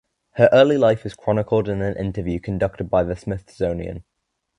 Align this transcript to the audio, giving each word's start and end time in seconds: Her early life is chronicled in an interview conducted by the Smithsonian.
Her 0.31 0.49
early 0.51 0.79
life 0.79 1.05
is 1.05 1.13
chronicled 1.13 1.69
in 1.69 1.83
an 1.83 1.95
interview 1.95 2.39
conducted 2.39 2.89
by 2.89 3.03
the 3.03 3.15
Smithsonian. 3.15 4.03